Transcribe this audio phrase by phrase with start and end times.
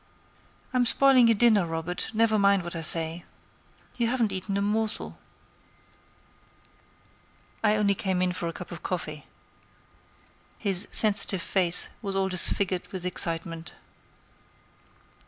[0.73, 3.23] "I'm spoiling your dinner, Robert; never mind what I say.
[3.97, 5.19] You haven't eaten a morsel."
[7.63, 9.27] "I only came in for a cup of coffee."
[10.57, 13.75] His sensitive face was all disfigured with excitement.